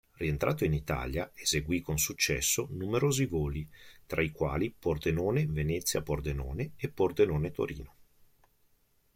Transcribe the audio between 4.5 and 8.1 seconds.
Pordenone-Venezia-Pordenone e Pordenone-Torino.